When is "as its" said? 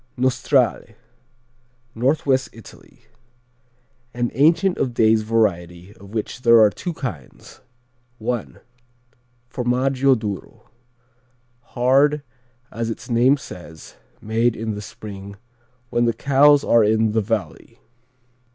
12.71-13.11